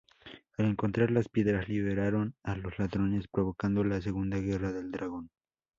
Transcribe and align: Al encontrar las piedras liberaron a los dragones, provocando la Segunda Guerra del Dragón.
Al 0.57 0.65
encontrar 0.65 1.11
las 1.11 1.29
piedras 1.29 1.69
liberaron 1.69 2.33
a 2.41 2.55
los 2.55 2.73
dragones, 2.75 3.27
provocando 3.27 3.83
la 3.83 4.01
Segunda 4.01 4.39
Guerra 4.39 4.71
del 4.71 4.89
Dragón. 4.89 5.29